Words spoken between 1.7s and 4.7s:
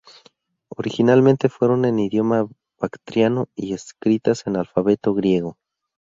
en Idioma bactriano y escritas en